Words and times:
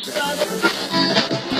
Thank 0.00 1.52
you. 1.52 1.57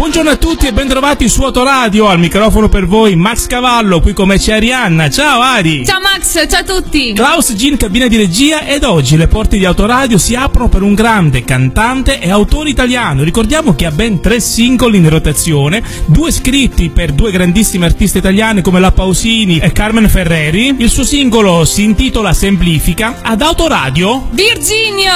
Buongiorno 0.00 0.30
a 0.30 0.36
tutti 0.36 0.66
e 0.66 0.72
bentrovati 0.72 1.28
su 1.28 1.42
Autoradio, 1.42 2.08
al 2.08 2.18
microfono 2.18 2.70
per 2.70 2.86
voi 2.86 3.16
Max 3.16 3.46
Cavallo, 3.46 4.00
qui 4.00 4.14
come 4.14 4.38
c'è 4.38 4.54
Arianna. 4.54 5.10
Ciao 5.10 5.42
Ari! 5.42 5.84
Ciao 5.84 6.00
Max, 6.00 6.48
ciao 6.48 6.60
a 6.60 6.64
tutti! 6.64 7.12
Klaus 7.12 7.52
Gin, 7.54 7.76
cabina 7.76 8.06
di 8.06 8.16
regia 8.16 8.64
ed 8.64 8.84
oggi 8.84 9.18
le 9.18 9.28
porte 9.28 9.58
di 9.58 9.66
Autoradio 9.66 10.16
si 10.16 10.34
aprono 10.34 10.70
per 10.70 10.80
un 10.80 10.94
grande 10.94 11.44
cantante 11.44 12.18
e 12.18 12.30
autore 12.30 12.70
italiano. 12.70 13.24
Ricordiamo 13.24 13.74
che 13.74 13.84
ha 13.84 13.90
ben 13.90 14.22
tre 14.22 14.40
singoli 14.40 14.96
in 14.96 15.06
rotazione, 15.06 15.82
due 16.06 16.32
scritti 16.32 16.88
per 16.88 17.12
due 17.12 17.30
grandissime 17.30 17.84
artiste 17.84 18.16
italiane 18.16 18.62
come 18.62 18.80
la 18.80 18.92
Pausini 18.92 19.58
e 19.58 19.70
Carmen 19.70 20.08
Ferreri. 20.08 20.76
Il 20.78 20.88
suo 20.88 21.04
singolo 21.04 21.66
si 21.66 21.82
intitola 21.82 22.32
Semplifica. 22.32 23.18
Ad 23.20 23.42
Autoradio... 23.42 24.28
Virginio! 24.30 25.12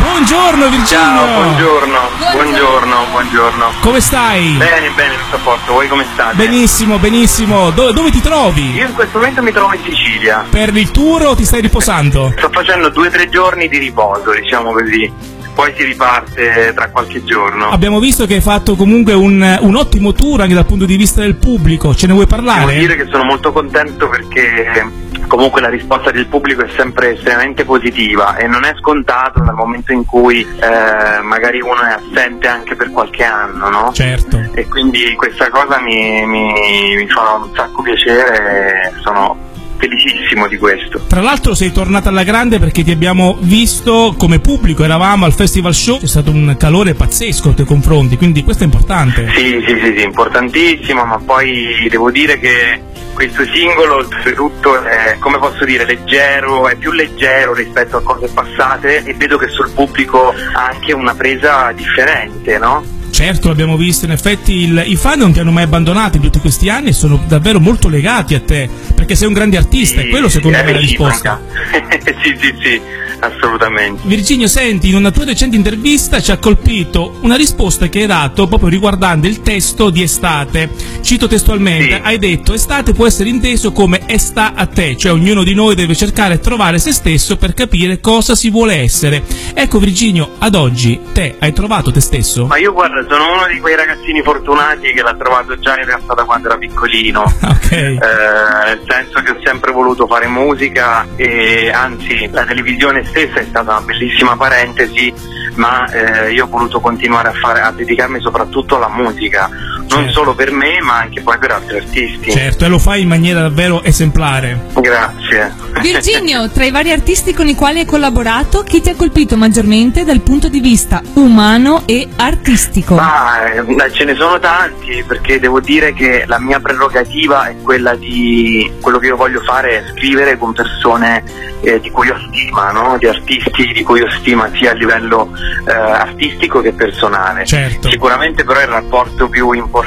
Buongiorno 0.00 0.68
Virginio! 0.68 0.86
Ciao, 0.86 1.42
buongiorno, 1.42 1.98
buongiorno, 2.32 2.96
buongiorno. 3.10 3.72
Come 3.80 4.02
stai? 4.04 4.54
Bene, 4.56 4.90
bene, 4.94 5.14
tutto 5.16 5.36
a 5.36 5.38
posto. 5.38 5.72
Voi 5.72 5.88
come 5.88 6.04
state? 6.12 6.36
Benissimo, 6.36 6.98
benissimo. 6.98 7.70
Dove, 7.70 7.92
dove 7.92 8.10
ti 8.10 8.20
trovi? 8.20 8.72
Io 8.74 8.86
in 8.86 8.94
questo 8.94 9.18
momento 9.18 9.42
mi 9.42 9.50
trovo 9.52 9.72
in 9.74 9.80
Sicilia. 9.82 10.44
Per 10.48 10.76
il 10.76 10.90
tour 10.90 11.26
o 11.26 11.34
ti 11.34 11.44
stai 11.44 11.62
riposando? 11.62 12.32
Sto 12.36 12.50
facendo 12.50 12.90
due 12.90 13.08
o 13.08 13.10
tre 13.10 13.28
giorni 13.28 13.66
di 13.68 13.78
riposo, 13.78 14.32
diciamo 14.32 14.72
così. 14.72 15.10
Poi 15.54 15.72
si 15.76 15.84
riparte 15.84 16.72
tra 16.74 16.90
qualche 16.90 17.22
giorno. 17.24 17.68
Abbiamo 17.68 18.00
visto 18.00 18.26
che 18.26 18.34
hai 18.34 18.40
fatto 18.40 18.74
comunque 18.74 19.14
un, 19.14 19.58
un 19.60 19.76
ottimo 19.76 20.12
tour 20.12 20.40
anche 20.40 20.54
dal 20.54 20.66
punto 20.66 20.84
di 20.84 20.96
vista 20.96 21.20
del 21.20 21.36
pubblico. 21.36 21.94
Ce 21.94 22.06
ne 22.08 22.12
vuoi 22.12 22.26
parlare? 22.26 22.66
Devo 22.66 22.78
dire 22.78 22.96
che 22.96 23.06
sono 23.08 23.22
molto 23.24 23.52
contento 23.52 24.08
perché 24.08 24.90
comunque 25.26 25.60
la 25.60 25.68
risposta 25.68 26.10
del 26.10 26.26
pubblico 26.26 26.64
è 26.64 26.68
sempre 26.76 27.14
estremamente 27.14 27.64
positiva 27.64 28.36
e 28.36 28.46
non 28.46 28.64
è 28.64 28.74
scontato 28.78 29.40
dal 29.40 29.54
momento 29.54 29.92
in 29.92 30.04
cui 30.04 30.40
eh, 30.40 31.20
magari 31.22 31.60
uno 31.60 31.80
è 31.82 31.92
assente 31.92 32.48
anche 32.48 32.74
per 32.74 32.90
qualche 32.90 33.24
anno, 33.24 33.68
no? 33.68 33.92
Certo. 33.92 34.42
E 34.54 34.66
quindi 34.66 35.14
questa 35.14 35.48
cosa 35.50 35.80
mi, 35.80 36.24
mi, 36.26 36.96
mi 36.96 37.08
fa 37.08 37.40
un 37.42 37.50
sacco 37.54 37.82
piacere, 37.82 38.92
sono 39.02 39.52
felicissimo 39.76 40.46
di 40.48 40.56
questo. 40.56 41.00
Tra 41.06 41.20
l'altro 41.20 41.54
sei 41.54 41.72
tornata 41.72 42.08
alla 42.08 42.22
grande 42.22 42.58
perché 42.58 42.82
ti 42.82 42.90
abbiamo 42.90 43.36
visto 43.40 44.14
come 44.16 44.38
pubblico, 44.38 44.84
eravamo 44.84 45.24
al 45.24 45.32
festival 45.32 45.74
show, 45.74 45.98
c'è 45.98 46.06
stato 46.06 46.30
un 46.30 46.54
calore 46.58 46.94
pazzesco 46.94 47.46
nei 47.46 47.54
tuoi 47.54 47.66
confronti, 47.66 48.16
quindi 48.16 48.42
questo 48.42 48.62
è 48.62 48.66
importante. 48.66 49.28
Sì, 49.34 49.62
sì, 49.66 49.78
sì, 49.82 49.94
sì, 49.96 50.02
importantissimo, 50.02 51.04
ma 51.04 51.18
poi 51.18 51.86
devo 51.88 52.10
dire 52.10 52.38
che 52.38 52.80
questo 53.14 53.44
singolo 53.46 53.94
oltretutto 53.96 54.82
è, 54.82 55.16
come 55.18 55.38
posso 55.38 55.64
dire, 55.64 55.84
leggero, 55.86 56.68
è 56.68 56.76
più 56.76 56.92
leggero 56.92 57.54
rispetto 57.54 57.96
a 57.96 58.02
cose 58.02 58.28
passate 58.28 59.02
e 59.04 59.14
vedo 59.14 59.38
che 59.38 59.48
sul 59.48 59.70
pubblico 59.70 60.34
ha 60.52 60.66
anche 60.66 60.92
una 60.92 61.14
presa 61.14 61.72
differente, 61.72 62.58
no? 62.58 62.84
Certo, 63.10 63.46
l'abbiamo 63.48 63.76
visto, 63.76 64.04
in 64.06 64.10
effetti 64.10 64.64
il, 64.64 64.82
i 64.86 64.96
fan 64.96 65.20
non 65.20 65.32
ti 65.32 65.38
hanno 65.38 65.52
mai 65.52 65.62
abbandonato 65.62 66.16
in 66.16 66.22
tutti 66.24 66.40
questi 66.40 66.68
anni 66.68 66.88
e 66.88 66.92
sono 66.92 67.22
davvero 67.28 67.60
molto 67.60 67.88
legati 67.88 68.34
a 68.34 68.40
te, 68.40 68.68
perché 68.92 69.14
sei 69.14 69.28
un 69.28 69.34
grande 69.34 69.56
artista 69.56 70.00
Sì, 70.00 70.08
e 70.08 70.10
quello 70.10 70.28
secondo 70.28 70.56
me 70.58 70.64
è 70.64 70.72
la 70.72 70.78
risposta. 70.80 71.40
reciproca. 71.70 72.20
sì, 72.22 72.36
sì, 72.40 72.54
sì, 72.60 72.80
assolutamente. 73.20 74.02
Virginio, 74.04 74.46
senti, 74.46 74.88
in 74.88 74.96
una 74.96 75.10
tua 75.10 75.24
recente 75.24 75.56
intervista 75.56 76.20
ci 76.20 76.30
ha 76.30 76.38
colpito 76.38 77.18
una 77.22 77.36
risposta 77.36 77.88
che 77.88 78.00
hai 78.00 78.06
dato 78.06 78.46
proprio 78.46 78.68
riguardante 78.68 79.26
il 79.28 79.40
testo 79.42 79.90
di 79.90 80.02
Estate. 80.02 80.70
Cito 81.02 81.26
testualmente, 81.26 81.94
Sì. 81.96 82.00
hai 82.02 82.18
detto 82.18 82.52
Estate 82.54 82.92
può 82.92 83.06
essere 83.06 83.28
inteso 83.28 83.72
come 83.72 84.02
sta 84.16 84.52
a 84.54 84.66
te, 84.66 84.96
cioè 84.96 85.12
ognuno 85.12 85.42
di 85.42 85.54
noi 85.54 85.74
deve 85.74 85.94
cercare 85.94 86.34
e 86.34 86.40
trovare 86.40 86.78
se 86.78 86.92
stesso 86.92 87.36
per 87.36 87.54
capire 87.54 88.00
cosa 88.00 88.34
si 88.34 88.50
vuole 88.50 88.76
essere. 88.76 89.22
Ecco 89.54 89.78
Virginio, 89.78 90.32
ad 90.38 90.54
oggi 90.54 91.00
te 91.12 91.36
hai 91.38 91.52
trovato 91.52 91.90
te 91.90 92.00
stesso? 92.00 92.46
Ma 92.46 92.56
io 92.58 92.72
guarda, 92.72 93.04
sono 93.08 93.32
uno 93.34 93.46
di 93.52 93.60
quei 93.60 93.76
ragazzini 93.76 94.22
fortunati 94.22 94.92
che 94.92 95.02
l'ha 95.02 95.14
trovato 95.16 95.58
già 95.58 95.78
in 95.78 95.84
realtà 95.84 96.14
da 96.14 96.24
quando 96.24 96.48
era 96.48 96.56
piccolino. 96.58 97.22
Ok. 97.64 97.72
Eh, 97.72 97.96
nel 97.98 98.82
senso 98.86 99.22
che 99.22 99.30
ho 99.30 99.38
sempre 99.42 99.72
voluto 99.72 100.06
fare 100.06 100.26
musica 100.26 101.06
e 101.16 101.70
anzi 101.70 102.28
la 102.30 102.44
televisione 102.44 103.03
stessa 103.04 103.40
è 103.40 103.44
stata 103.44 103.72
una 103.72 103.80
bellissima 103.80 104.36
parentesi, 104.36 105.12
ma 105.54 105.86
eh, 105.90 106.32
io 106.32 106.44
ho 106.44 106.48
voluto 106.48 106.80
continuare 106.80 107.28
a, 107.28 107.32
fare, 107.32 107.60
a 107.60 107.70
dedicarmi 107.70 108.20
soprattutto 108.20 108.76
alla 108.76 108.88
musica, 108.88 109.48
non 109.94 110.04
Certo. 110.04 110.12
solo 110.12 110.34
per 110.34 110.50
me 110.50 110.80
ma 110.80 110.98
anche 110.98 111.22
poi 111.22 111.38
per 111.38 111.52
altri 111.52 111.78
artisti. 111.78 112.30
Certo, 112.30 112.64
e 112.64 112.68
lo 112.68 112.78
fai 112.78 113.02
in 113.02 113.08
maniera 113.08 113.40
davvero 113.40 113.82
esemplare. 113.82 114.66
Grazie. 114.74 115.54
Virginio, 115.80 116.50
tra 116.50 116.64
i 116.64 116.70
vari 116.70 116.90
artisti 116.90 117.32
con 117.32 117.48
i 117.48 117.54
quali 117.54 117.80
hai 117.80 117.84
collaborato, 117.84 118.62
chi 118.62 118.80
ti 118.80 118.90
ha 118.90 118.94
colpito 118.94 119.36
maggiormente 119.36 120.04
dal 120.04 120.20
punto 120.20 120.48
di 120.48 120.60
vista 120.60 121.02
umano 121.14 121.82
e 121.86 122.08
artistico? 122.16 122.94
Ma 122.94 123.52
eh, 123.52 123.92
ce 123.92 124.04
ne 124.04 124.14
sono 124.14 124.38
tanti 124.38 125.02
perché 125.06 125.38
devo 125.38 125.60
dire 125.60 125.92
che 125.92 126.24
la 126.26 126.38
mia 126.38 126.60
prerogativa 126.60 127.48
è 127.48 127.56
quella 127.62 127.94
di 127.94 128.70
quello 128.80 128.98
che 128.98 129.06
io 129.06 129.16
voglio 129.16 129.40
fare 129.40 129.78
è 129.78 129.84
scrivere 129.94 130.36
con 130.36 130.52
persone 130.52 131.22
eh, 131.60 131.80
di 131.80 131.90
cui 131.90 132.08
ho 132.10 132.18
stima, 132.28 132.70
no? 132.70 132.96
di 132.98 133.06
artisti 133.06 133.72
di 133.72 133.82
cui 133.82 134.00
ho 134.00 134.10
stima 134.10 134.50
sia 134.54 134.72
a 134.72 134.74
livello 134.74 135.30
eh, 135.66 135.72
artistico 135.72 136.60
che 136.60 136.72
personale. 136.72 137.44
Certo. 137.44 137.88
Sicuramente 137.88 138.44
però 138.44 138.60
il 138.60 138.66
rapporto 138.66 139.28
più 139.28 139.52
importante 139.52 139.83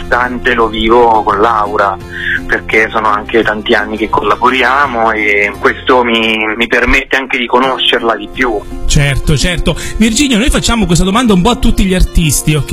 lo 0.54 0.68
vivo 0.68 1.24
con 1.24 1.40
Laura 1.40 1.98
perché 2.48 2.90
sono 2.90 3.08
anche 3.10 3.44
tanti 3.44 3.74
anni 3.74 3.98
che 3.98 4.10
collaboriamo 4.10 5.12
e 5.12 5.54
questo 5.60 6.04
mi, 6.04 6.38
mi 6.56 6.68
permette 6.68 7.18
anche 7.18 7.38
di 7.38 7.46
conoscerla 7.46 8.16
di 8.16 8.30
più. 8.32 8.77
Certo, 8.88 9.38
certo. 9.38 9.78
Virginio, 9.98 10.38
noi 10.38 10.50
facciamo 10.50 10.86
questa 10.86 11.04
domanda 11.04 11.34
un 11.34 11.42
po' 11.42 11.50
a 11.52 11.56
tutti 11.58 11.84
gli 11.84 11.94
artisti, 11.94 12.56
ok? 12.56 12.72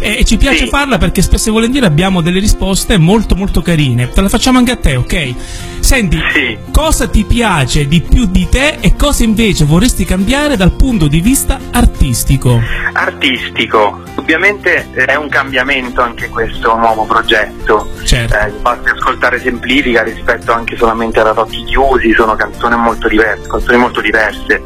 E, 0.00 0.24
ci 0.24 0.36
piace 0.36 0.64
Sì. 0.64 0.68
farla 0.68 0.98
perché 0.98 1.22
spesso 1.22 1.48
e 1.48 1.52
volentieri 1.52 1.86
abbiamo 1.86 2.20
delle 2.20 2.40
risposte 2.40 2.98
molto 2.98 3.34
molto 3.36 3.62
carine. 3.62 4.10
Te 4.10 4.20
la 4.20 4.28
facciamo 4.28 4.58
anche 4.58 4.72
a 4.72 4.76
te, 4.76 4.96
ok? 4.96 5.34
Senti, 5.78 6.18
Sì. 6.32 6.58
cosa 6.72 7.06
ti 7.08 7.24
piace 7.24 7.86
di 7.86 8.00
più 8.02 8.26
di 8.26 8.48
te 8.48 8.78
e 8.80 8.96
cosa 8.96 9.22
invece 9.22 9.64
vorresti 9.64 10.04
cambiare 10.04 10.56
dal 10.56 10.72
punto 10.72 11.06
di 11.06 11.20
vista 11.20 11.58
artistico? 11.70 12.60
Artistico, 12.92 14.00
ovviamente 14.16 14.88
eh, 14.94 15.04
è 15.04 15.14
un 15.14 15.28
cambiamento 15.28 16.00
anche 16.02 16.28
questo 16.28 16.76
nuovo 16.76 17.04
progetto. 17.04 17.88
Certo. 18.02 18.36
Eh, 18.36 18.50
basti 18.60 18.88
ascoltare 18.88 19.40
Semplifica 19.40 20.02
rispetto 20.02 20.52
anche 20.52 20.76
solamente 20.76 21.20
ad 21.20 21.36
Occhi 21.38 21.64
Chiusi, 21.64 22.12
sono 22.12 22.34
canzoni 22.34 22.76
molto 22.76 23.08
diverse, 23.08 23.46
canzoni 23.48 23.78
molto 23.78 24.00
diverse. 24.00 24.62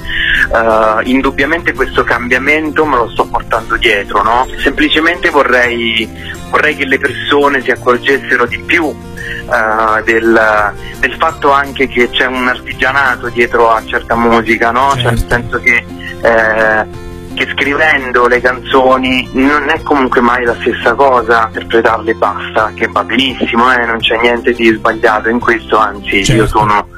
Eh, 0.78 1.08
indubbiamente 1.10 1.72
questo 1.72 2.04
cambiamento 2.04 2.84
me 2.84 2.96
lo 2.96 3.08
sto 3.10 3.26
portando 3.26 3.76
dietro, 3.76 4.22
no? 4.22 4.46
Semplicemente 4.58 5.30
vorrei, 5.30 6.08
vorrei 6.50 6.76
che 6.76 6.86
le 6.86 6.98
persone 6.98 7.60
si 7.62 7.70
accorgessero 7.70 8.46
di 8.46 8.58
più 8.58 8.86
eh, 8.86 10.02
del, 10.04 10.72
del 11.00 11.14
fatto 11.18 11.50
anche 11.52 11.88
che 11.88 12.10
c'è 12.10 12.26
un 12.26 12.46
artigianato 12.46 13.28
dietro 13.28 13.70
a 13.70 13.82
certa 13.84 14.14
musica, 14.14 14.70
no? 14.70 14.94
Cioè 14.96 15.10
nel 15.10 15.18
Certo. 15.18 15.34
senso 15.34 15.58
che 15.60 15.84
eh, 16.22 17.06
che 17.34 17.46
scrivendo 17.52 18.26
le 18.26 18.40
canzoni 18.40 19.28
non 19.34 19.68
è 19.68 19.80
comunque 19.82 20.20
mai 20.20 20.44
la 20.44 20.56
stessa 20.60 20.94
cosa, 20.94 21.46
interpretarle 21.46 22.14
basta, 22.14 22.72
che 22.74 22.88
va 22.88 23.04
benissimo, 23.04 23.72
eh, 23.72 23.84
non 23.86 23.98
c'è 23.98 24.18
niente 24.20 24.52
di 24.52 24.66
sbagliato 24.74 25.28
in 25.28 25.38
questo, 25.38 25.76
anzi 25.78 26.24
Certo. 26.24 26.42
io 26.42 26.46
sono 26.48 26.88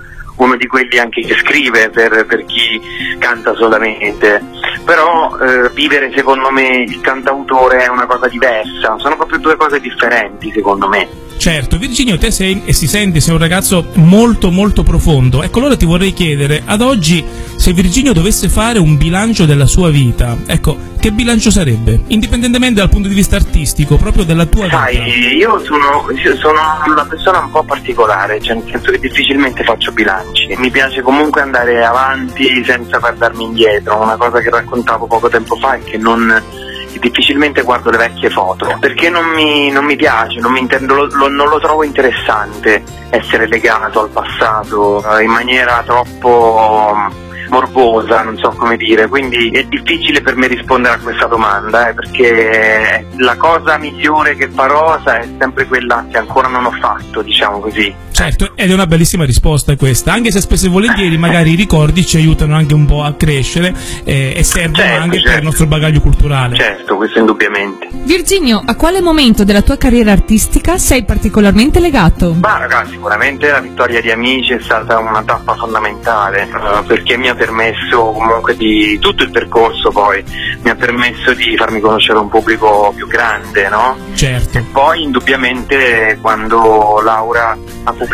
uno 0.45 0.57
di 0.57 0.67
quelli 0.67 0.99
anche 0.99 1.21
che 1.23 1.35
scrive 1.37 1.91
per, 1.91 2.25
per 2.27 2.45
chi 2.47 2.81
canta 3.19 3.55
solamente, 3.55 4.43
però 4.85 5.37
eh, 5.39 5.71
vivere 5.71 6.11
secondo 6.15 6.51
me 6.51 6.85
il 6.87 7.01
cantautore 7.01 7.85
è 7.85 7.89
una 7.89 8.07
cosa 8.07 8.27
diversa, 8.29 8.97
sono 8.99 9.17
proprio 9.17 9.39
due 9.39 9.57
cose 9.57 9.81
differenti 9.81 10.51
secondo 10.53 10.89
me. 10.89 11.30
Certo, 11.41 11.79
Virginio, 11.79 12.19
te 12.19 12.31
sei 12.31 12.65
e 12.67 12.75
si 12.75 12.87
sente, 12.87 13.19
sei 13.19 13.33
un 13.33 13.41
ragazzo 13.41 13.93
molto 13.95 14.51
molto 14.51 14.83
profondo. 14.83 15.43
Ecco, 15.43 15.61
allora 15.61 15.75
ti 15.75 15.87
vorrei 15.87 16.13
chiedere, 16.13 16.61
ad 16.63 16.83
oggi, 16.83 17.25
se 17.57 17.73
Virginio 17.73 18.13
dovesse 18.13 18.51
fare 18.51 18.79
un 18.79 18.99
bilancio 18.99 19.47
della 19.47 19.65
sua 19.65 19.89
vita, 19.89 20.37
ecco, 20.45 20.77
che 21.01 21.13
bilancio 21.13 21.51
sarebbe? 21.51 22.03
Indipendentemente 22.09 22.81
dal 22.81 22.91
punto 22.91 23.09
di 23.09 23.15
vista 23.15 23.37
artistico, 23.37 23.97
proprio 23.97 24.25
della 24.25 24.45
tua 24.45 24.65
vita. 24.65 24.77
Sai, 24.81 25.35
io 25.35 25.59
sono, 25.65 26.05
sono 26.39 26.61
una 26.87 27.07
persona 27.07 27.39
un 27.39 27.51
po' 27.51 27.63
particolare, 27.63 28.39
cioè 28.43 28.57
nel 28.57 28.69
senso 28.71 28.91
che 28.91 28.99
difficilmente 28.99 29.65
faccio 29.65 29.93
bilanci. 29.93 30.55
Mi 30.59 30.71
piace 30.71 31.01
comunque 31.01 31.41
andare 31.41 31.83
avanti 31.83 32.63
senza 32.67 32.99
guardarmi 32.99 33.45
indietro. 33.45 34.03
Una 34.03 34.19
cosa 34.19 34.41
che 34.41 34.51
raccontavo 34.51 35.07
poco 35.07 35.31
tempo 35.31 35.57
fa 35.57 35.77
è 35.77 35.83
che 35.85 35.97
non 35.97 36.69
difficilmente 37.01 37.63
guardo 37.63 37.91
le 37.91 37.97
vecchie 37.97 38.31
foto 38.31 38.77
perché 38.79 39.09
non 39.11 39.25
mi, 39.27 39.71
non 39.71 39.85
mi 39.85 39.97
piace, 39.97 40.39
non, 40.41 40.53
mi 40.53 40.61
intendo- 40.61 40.95
lo- 40.95 41.07
lo- 41.11 41.29
non 41.29 41.49
lo 41.49 41.59
trovo 41.59 41.83
interessante 41.83 42.83
essere 43.11 43.49
legato 43.49 44.03
al 44.03 44.11
passato 44.11 45.03
eh, 45.19 45.25
in 45.25 45.31
maniera 45.31 45.83
troppo 45.85 46.93
mm, 46.95 47.29
morbosa, 47.51 48.23
non 48.23 48.37
so 48.39 48.51
come 48.51 48.77
dire, 48.77 49.09
quindi 49.09 49.51
è 49.51 49.65
difficile 49.65 50.21
per 50.21 50.37
me 50.37 50.47
rispondere 50.47 50.95
a 50.95 50.99
questa 50.99 51.27
domanda 51.27 51.89
eh, 51.89 51.95
perché 51.95 53.07
la 53.17 53.37
cosa 53.37 53.77
migliore 53.77 54.37
che 54.37 54.49
farò 54.49 55.03
è 55.03 55.27
sempre 55.39 55.67
quella 55.67 56.07
che 56.11 56.19
ancora 56.19 56.47
non 56.49 56.67
ho 56.67 56.73
fatto, 56.81 57.23
diciamo 57.23 57.59
così. 57.59 57.93
Certo, 58.21 58.53
ed 58.55 58.71
è 58.71 58.75
una 58.75 58.87
bellissima 58.87 59.25
risposta 59.25 59.75
questa, 59.77 60.13
anche 60.13 60.31
se 60.31 60.43
spesso 60.43 60.67
e 60.67 60.69
volentieri 60.69 61.17
magari 61.17 61.53
i 61.53 61.55
ricordi 61.55 62.05
ci 62.05 62.19
aiutano 62.19 62.55
anche 62.55 62.75
un 62.75 62.85
po' 62.85 63.03
a 63.03 63.15
crescere 63.15 63.75
eh, 64.05 64.35
e 64.37 64.45
servono 64.45 64.77
Certo, 64.77 65.03
anche 65.03 65.17
per 65.17 65.25
certo. 65.25 65.39
il 65.39 65.45
nostro 65.45 65.67
bagaglio 65.67 66.01
culturale. 66.03 66.55
Certo, 66.57 66.97
questo 66.97 67.19
indubbiamente. 67.19 67.89
Virginio, 67.91 68.63
a 68.63 68.75
quale 68.77 69.01
momento 69.01 69.43
della 69.43 69.63
tua 69.63 69.79
carriera 69.79 70.13
artistica 70.13 70.77
sei 70.77 71.03
particolarmente 71.05 71.81
legato? 71.81 72.37
Ma 72.39 72.59
ragazzi, 72.59 72.91
sicuramente 72.91 73.49
la 73.51 73.61
vittoria 73.61 74.03
di 74.03 74.11
Amici 74.11 74.53
è 74.53 74.61
stata 74.61 74.99
una 74.99 75.23
tappa 75.23 75.55
fondamentale 75.55 76.43
eh, 76.43 76.83
perché 76.87 77.17
mi 77.17 77.31
ha 77.31 77.35
permesso 77.35 78.03
comunque 78.13 78.55
di 78.55 78.99
tutto 78.99 79.23
il 79.23 79.31
percorso 79.31 79.91
poi, 79.93 80.23
mi 80.61 80.69
ha 80.69 80.75
permesso 80.75 81.33
di 81.33 81.57
farmi 81.57 81.81
conoscere 81.81 82.19
un 82.19 82.29
pubblico 82.29 82.93
più 82.95 83.07
grande, 83.07 83.67
no? 83.71 83.97
Certo. 84.13 84.63
Poi 84.73 85.05
indubbiamente 85.05 86.19
quando 86.21 87.01
Laura 87.03 87.57
ha 87.85 87.93
pubblicato 87.93 88.09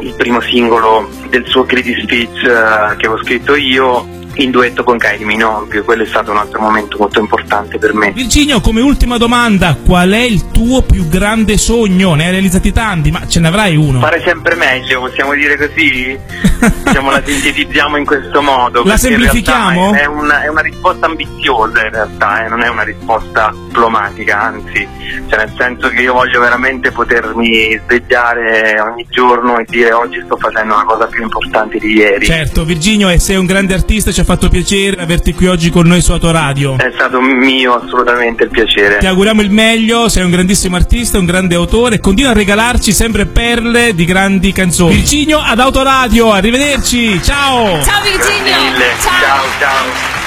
il 0.00 0.14
primo 0.14 0.40
singolo 0.40 1.08
del 1.28 1.46
suo 1.46 1.64
Criti 1.64 2.00
Speech 2.00 2.44
eh, 2.44 2.96
che 2.96 3.06
avevo 3.06 3.18
scritto 3.18 3.54
io 3.54 4.20
in 4.36 4.50
duetto 4.50 4.82
con 4.84 4.98
Kylie 4.98 5.24
Minogue, 5.24 5.82
quello 5.82 6.02
è 6.02 6.06
stato 6.06 6.30
un 6.30 6.38
altro 6.38 6.60
momento 6.60 6.96
molto 6.98 7.20
importante 7.20 7.78
per 7.78 7.94
me. 7.94 8.12
Virginio, 8.12 8.60
come 8.60 8.80
ultima 8.80 9.18
domanda, 9.18 9.76
qual 9.84 10.10
è 10.10 10.22
il 10.22 10.50
tuo 10.50 10.82
più 10.82 11.08
grande 11.08 11.56
sogno? 11.58 12.14
Ne 12.14 12.26
hai 12.26 12.30
realizzati 12.30 12.72
tanti, 12.72 13.10
ma 13.10 13.26
ce 13.26 13.40
ne 13.40 13.48
avrai 13.48 13.76
uno. 13.76 14.00
Fare 14.00 14.22
sempre 14.24 14.54
meglio, 14.54 15.00
possiamo 15.00 15.34
dire 15.34 15.56
così? 15.56 16.18
diciamo 16.84 17.10
la 17.10 17.22
sintetizziamo 17.24 17.96
in 17.96 18.04
questo 18.04 18.42
modo. 18.42 18.82
La 18.84 18.96
semplifichiamo? 18.96 19.94
è 19.94 20.04
una, 20.04 20.42
è 20.42 20.48
una 20.48 20.60
risposta 20.60 21.06
ambiziosa 21.06 21.84
in 21.84 21.90
realtà, 21.90 22.44
eh, 22.44 22.48
non 22.48 22.62
è 22.62 22.68
una 22.68 22.82
risposta 22.82 23.52
diplomatica, 23.66 24.40
anzi, 24.40 24.86
cioè 25.28 25.38
nel 25.38 25.52
senso 25.56 25.88
che 25.88 26.00
io 26.00 26.12
voglio 26.12 26.40
veramente 26.40 26.90
potermi 26.90 27.80
svegliare 27.84 28.80
ogni 28.80 29.06
giorno 29.08 29.58
e 29.58 29.64
dire 29.68 29.92
oggi 29.92 30.20
sto 30.24 30.36
facendo 30.36 30.74
una 30.74 30.84
cosa 30.84 31.06
più 31.06 31.22
importante 31.22 31.78
di 31.78 31.94
ieri. 31.94 32.26
Certo, 32.26 32.64
Virginio, 32.64 33.08
e 33.08 33.18
sei 33.18 33.36
un 33.36 33.46
grande 33.46 33.74
artista, 33.74 34.12
ci 34.12 34.20
ha 34.22 34.24
fatto 34.24 34.48
piacere 34.48 35.00
averti 35.00 35.34
qui 35.34 35.46
oggi 35.46 35.70
con 35.70 35.86
noi 35.86 36.00
su 36.00 36.12
Autoradio. 36.12 36.78
È 36.78 36.90
stato 36.94 37.20
mio 37.20 37.74
assolutamente 37.74 38.44
il 38.44 38.50
piacere. 38.50 38.98
Ti 38.98 39.06
auguriamo 39.06 39.42
il 39.42 39.50
meglio, 39.50 40.08
sei 40.08 40.24
un 40.24 40.30
grandissimo 40.30 40.76
artista, 40.76 41.18
un 41.18 41.26
grande 41.26 41.54
autore, 41.54 42.00
continua 42.00 42.30
a 42.30 42.34
regalarci 42.34 42.92
sempre 42.92 43.26
perle 43.26 43.94
di 43.94 44.04
grandi 44.04 44.52
canzoni. 44.52 44.94
Virginio 44.94 45.38
ad 45.38 45.58
Autoradio, 45.58 46.32
arrivederci, 46.32 47.22
ciao! 47.22 47.82
Ciao 47.82 48.00
Virginio! 48.02 48.72
mille. 48.72 48.94
ciao. 49.00 49.44
ciao. 49.58 50.21